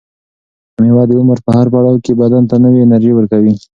[0.81, 3.53] مېوه د عمر په هر پړاو کې بدن ته نوې انرژي ورکوي.